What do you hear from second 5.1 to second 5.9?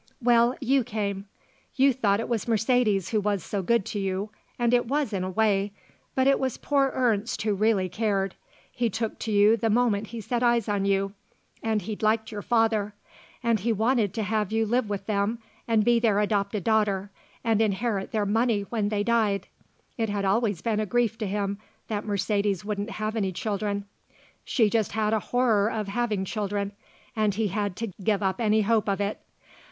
in a way.